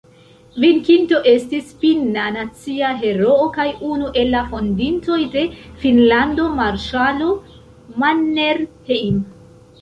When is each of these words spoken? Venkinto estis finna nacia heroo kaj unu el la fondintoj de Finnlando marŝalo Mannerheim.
Venkinto 0.61 1.17
estis 1.31 1.67
finna 1.83 2.23
nacia 2.37 2.89
heroo 3.01 3.35
kaj 3.57 3.65
unu 3.89 4.07
el 4.23 4.31
la 4.37 4.41
fondintoj 4.55 5.19
de 5.37 5.45
Finnlando 5.85 6.47
marŝalo 6.63 7.29
Mannerheim. 8.05 9.23